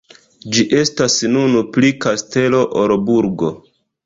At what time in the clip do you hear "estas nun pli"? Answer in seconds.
0.77-1.93